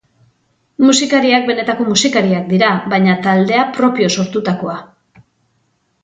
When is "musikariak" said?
0.83-1.43, 1.89-2.47